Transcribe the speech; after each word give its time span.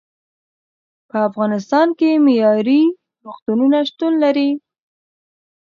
په 1.09 1.17
افغانستان 1.29 1.87
کې 1.99 2.09
معیارې 2.25 2.81
روغتونونه 3.25 3.77
شتون 3.89 4.13
لري. 4.23 4.49